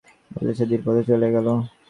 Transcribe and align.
বলিয়া 0.31 0.65
ধীরপদে 0.71 1.01
চলিয়া 1.07 1.33
গেল। 1.35 1.47